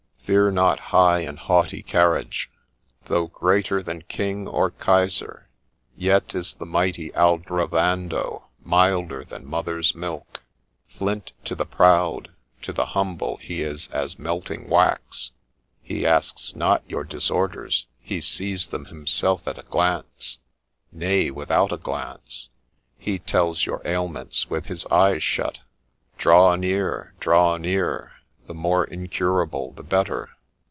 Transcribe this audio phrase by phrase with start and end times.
[0.23, 2.49] Fear not high and haughty carriage:
[3.07, 5.49] though greater than King or Kaiser,
[5.97, 10.41] yet is the mighty Aldrovando milder than mother's milk;
[10.87, 15.31] flint to the proud, to the humble he is as melting wax;
[15.81, 20.37] he asks not your disorders, he sees them himself at a glance—
[20.93, 22.47] nay, without a glance;
[22.97, 25.59] he tells your ailments with his eyes shut!—
[26.17, 27.15] Draw near!
[27.19, 28.13] draw near!
[28.47, 30.29] the more incurable the better